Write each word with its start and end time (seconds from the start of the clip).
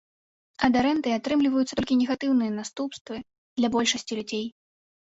Ад 0.67 0.73
арэнды 0.81 1.09
атрымліваюцца 1.17 1.77
толькі 1.81 1.99
негатыўныя 2.01 2.51
наступствы 2.59 3.15
для 3.57 3.73
большасці 3.79 4.13
людзей. 4.21 4.45